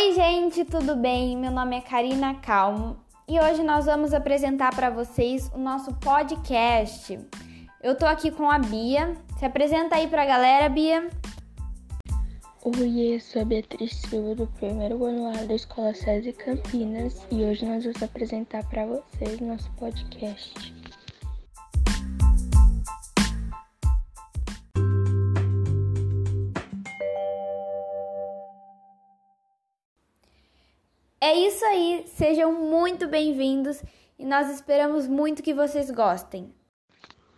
[0.00, 1.36] Oi, gente, tudo bem?
[1.36, 7.18] Meu nome é Karina Calmo e hoje nós vamos apresentar para vocês o nosso podcast.
[7.82, 9.16] Eu tô aqui com a Bia.
[9.40, 11.08] Se apresenta aí pra galera, Bia.
[12.62, 17.66] Oi, sou a Beatriz Silva do primeiro ano A da Escola SESI Campinas e hoje
[17.66, 20.77] nós vamos apresentar para vocês nosso podcast.
[31.28, 33.82] É isso aí, sejam muito bem-vindos
[34.18, 36.50] e nós esperamos muito que vocês gostem.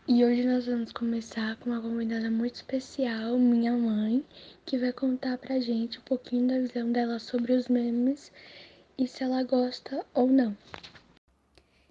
[0.07, 4.25] E hoje nós vamos começar com uma convidada muito especial, minha mãe,
[4.65, 8.30] que vai contar pra gente um pouquinho da visão dela sobre os memes
[8.97, 10.57] e se ela gosta ou não.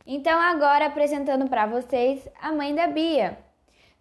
[0.08, 3.38] Então, agora apresentando para vocês a mãe da Bia.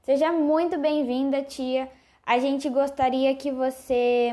[0.03, 1.91] Seja muito bem-vinda, tia.
[2.25, 4.31] A gente gostaria que você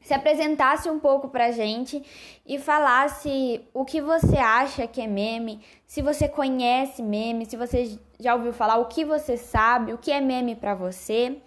[0.00, 2.02] se apresentasse um pouco pra gente
[2.46, 7.98] e falasse o que você acha que é meme, se você conhece meme, se você
[8.18, 11.40] já ouviu falar, o que você sabe, o que é meme para você.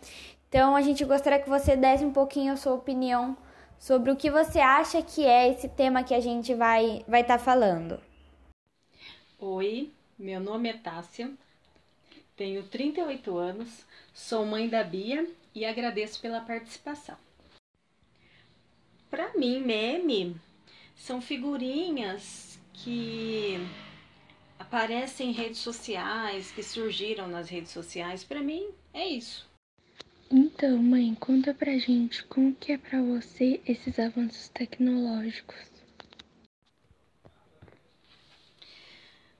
[0.47, 3.35] Então a gente gostaria que você desse um pouquinho a sua opinião
[3.79, 7.37] sobre o que você acha que é esse tema que a gente vai vai estar
[7.37, 7.99] tá falando.
[9.39, 11.31] Oi, meu nome é Tássia,
[12.37, 17.17] tenho 38 anos, sou mãe da Bia e agradeço pela participação.
[19.13, 20.41] Para mim, meme
[20.95, 23.59] são figurinhas que
[24.57, 28.23] aparecem em redes sociais, que surgiram nas redes sociais.
[28.23, 29.47] Para mim, é isso.
[30.31, 35.61] Então, mãe, conta pra gente como que é para você esses avanços tecnológicos.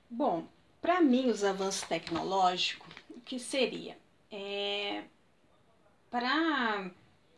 [0.08, 0.46] Bom,
[0.80, 3.98] para mim os avanços tecnológicos, o que seria?
[4.30, 5.02] É
[6.12, 6.92] para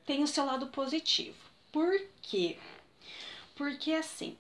[0.05, 1.56] tem o seu lado positivo.
[1.73, 2.57] Por quê?
[3.55, 4.37] Porque assim,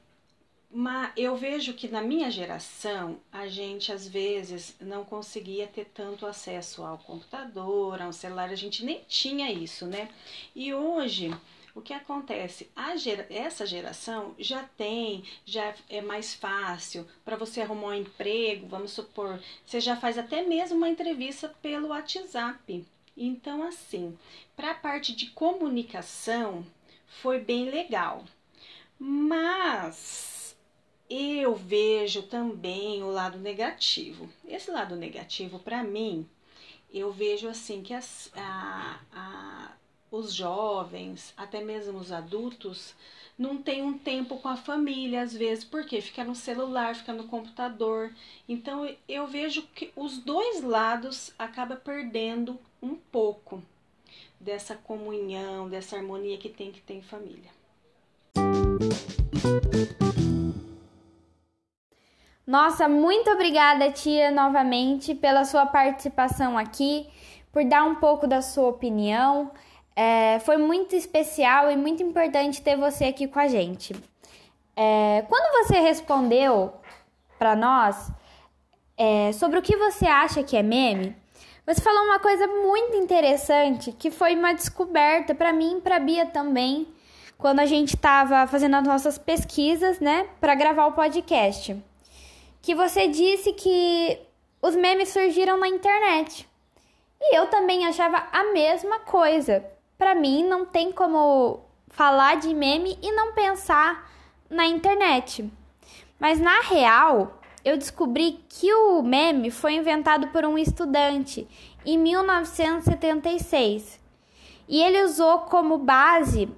[0.70, 6.26] uma, eu vejo que na minha geração a gente às vezes não conseguia ter tanto
[6.26, 10.09] acesso ao computador, ao celular, a gente nem tinha isso, né?
[10.54, 11.31] E hoje
[11.75, 12.70] o que acontece?
[12.97, 18.93] Gera, essa geração já tem, já é mais fácil para você arrumar um emprego, vamos
[18.93, 22.84] supor, você já faz até mesmo uma entrevista pelo WhatsApp.
[23.14, 24.16] Então, assim,
[24.56, 26.64] para a parte de comunicação,
[27.06, 28.25] foi bem legal.
[28.99, 30.56] Mas
[31.09, 34.28] eu vejo também o lado negativo.
[34.47, 36.28] Esse lado negativo, para mim,
[36.93, 39.72] eu vejo assim que as, a, a,
[40.11, 42.94] os jovens, até mesmo os adultos,
[43.38, 47.28] não tem um tempo com a família, às vezes, porque fica no celular, fica no
[47.28, 48.12] computador.
[48.49, 53.62] Então eu vejo que os dois lados acaba perdendo um pouco
[54.41, 57.50] dessa comunhão, dessa harmonia que tem que ter em família.
[62.47, 67.09] Nossa, muito obrigada, tia, novamente pela sua participação aqui,
[67.50, 69.50] por dar um pouco da sua opinião.
[69.97, 73.97] É, foi muito especial e muito importante ter você aqui com a gente.
[74.77, 76.75] É, quando você respondeu
[77.38, 78.12] para nós
[78.97, 81.17] é, sobre o que você acha que é meme,
[81.66, 86.25] você falou uma coisa muito interessante que foi uma descoberta para mim e para Bia
[86.25, 86.87] também,
[87.37, 91.76] quando a gente estava fazendo as nossas pesquisas, né, para gravar o podcast.
[92.62, 94.16] Que você disse que
[94.62, 96.49] os memes surgiram na internet.
[97.21, 99.65] E eu também achava a mesma coisa.
[99.99, 104.09] Para mim não tem como falar de meme e não pensar
[104.49, 105.50] na internet.
[106.19, 111.49] Mas na real, eu descobri que o meme foi inventado por um estudante
[111.84, 114.00] em 1976
[114.69, 116.49] e ele usou como base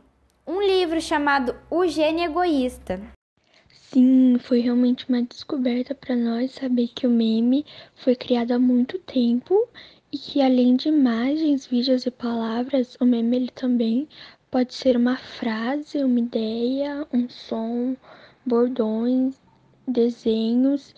[0.47, 3.01] um livro chamado O Gênio Egoísta.
[3.71, 7.65] Sim, foi realmente uma descoberta para nós saber que o meme
[7.95, 9.67] foi criado há muito tempo
[10.13, 14.07] e que além de imagens, vídeos e palavras, o meme ele também
[14.51, 17.97] pode ser uma frase, uma ideia, um som,
[18.45, 19.35] bordões
[19.89, 20.95] desenhos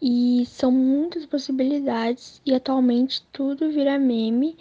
[0.00, 4.56] e são muitas possibilidades e atualmente tudo vira meme,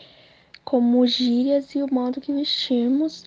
[0.63, 3.25] como gírias e o modo que vestimos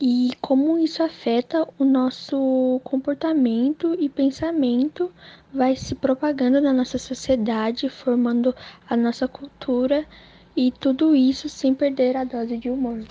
[0.00, 5.12] e como isso afeta o nosso comportamento e pensamento,
[5.52, 8.54] vai se propagando na nossa sociedade, formando
[8.88, 10.06] a nossa cultura
[10.56, 13.04] e tudo isso sem perder a dose de humor.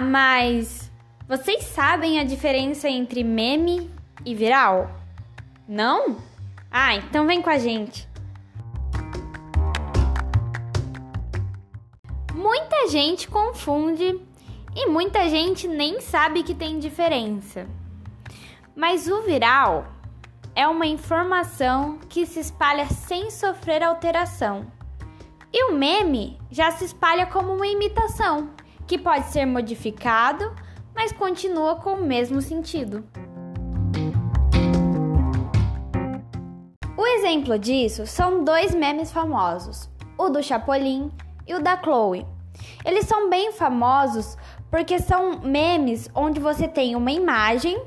[0.00, 0.90] Mas
[1.28, 3.90] vocês sabem a diferença entre meme
[4.24, 4.90] e viral?
[5.66, 6.16] Não?
[6.70, 8.08] Ah, então vem com a gente.
[12.84, 14.20] muita gente confunde
[14.76, 17.66] e muita gente nem sabe que tem diferença.
[18.76, 19.86] Mas o viral
[20.54, 24.66] é uma informação que se espalha sem sofrer alteração.
[25.50, 28.50] E o meme já se espalha como uma imitação,
[28.86, 30.54] que pode ser modificado,
[30.94, 33.04] mas continua com o mesmo sentido.
[36.96, 41.10] O exemplo disso são dois memes famosos, o do Chapolin
[41.46, 42.26] e o da Chloe.
[42.84, 44.36] Eles são bem famosos
[44.70, 47.80] porque são memes onde você tem uma imagem,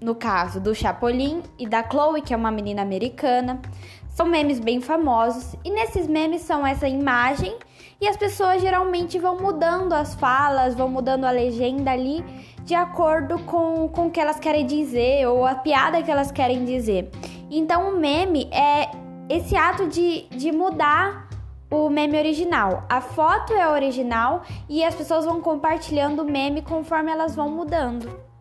[0.00, 3.60] no caso do Chapolin e da Chloe, que é uma menina americana.
[4.08, 7.56] São memes bem famosos e nesses memes são essa imagem
[8.00, 12.24] e as pessoas geralmente vão mudando as falas, vão mudando a legenda ali
[12.62, 16.64] de acordo com, com o que elas querem dizer ou a piada que elas querem
[16.64, 17.10] dizer.
[17.50, 18.90] Então o meme é
[19.28, 21.28] esse ato de, de mudar
[21.70, 22.84] o meme original.
[22.88, 28.33] A foto é original e as pessoas vão compartilhando o meme conforme elas vão mudando.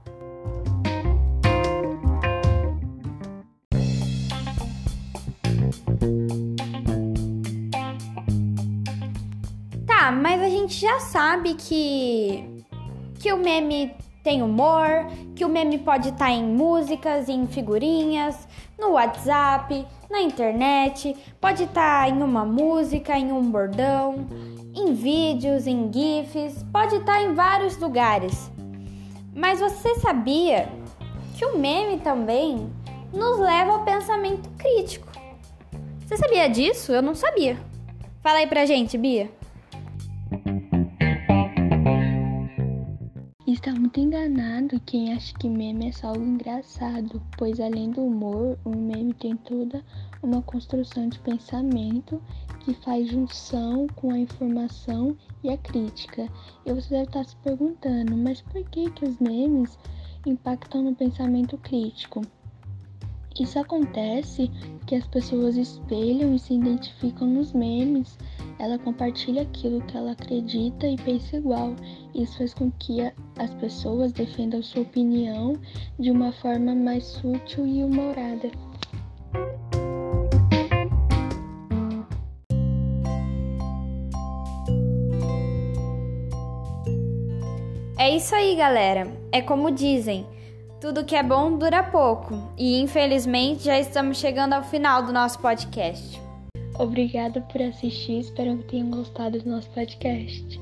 [10.04, 12.66] Tá, mas a gente já sabe que
[13.22, 18.46] que o meme tem humor, que o meme pode estar tá em músicas, em figurinhas,
[18.78, 24.28] no WhatsApp, na internet, pode estar tá em uma música, em um bordão,
[24.76, 28.52] em vídeos, em GIFs, pode estar tá em vários lugares.
[29.34, 30.68] Mas você sabia
[31.38, 32.70] que o meme também
[33.14, 35.08] nos leva ao pensamento crítico?
[36.06, 36.92] Você sabia disso?
[36.92, 37.58] Eu não sabia.
[38.22, 39.32] Fala aí pra gente, Bia.
[43.94, 48.72] Muito enganado quem acha que meme é só algo engraçado, pois além do humor, o
[48.72, 49.86] meme tem toda
[50.24, 52.20] uma construção de pensamento
[52.62, 56.28] que faz junção com a informação e a crítica.
[56.66, 59.78] E você deve estar se perguntando, mas por que, que os memes
[60.26, 62.22] impactam no pensamento crítico?
[63.40, 68.18] Isso acontece porque as pessoas espelham e se identificam nos memes.
[68.60, 71.76] Ela compartilha aquilo que ela acredita e pensa igual.
[72.14, 73.02] Isso faz com que
[73.40, 75.54] as pessoas defendam sua opinião
[76.00, 78.52] de uma forma mais sutil e humorada.
[87.98, 89.08] É isso aí, galera.
[89.32, 90.28] É como dizem.
[90.84, 95.40] Tudo que é bom dura pouco e infelizmente já estamos chegando ao final do nosso
[95.40, 96.22] podcast.
[96.78, 100.60] Obrigada por assistir, espero que tenham gostado do nosso podcast.